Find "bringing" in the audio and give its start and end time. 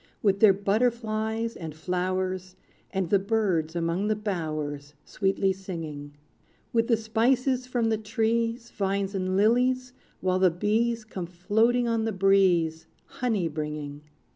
13.47-14.01